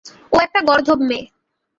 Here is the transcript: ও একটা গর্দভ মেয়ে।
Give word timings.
ও 0.31 0.35
একটা 0.41 0.59
গর্দভ 0.61 0.99
মেয়ে। 1.09 1.25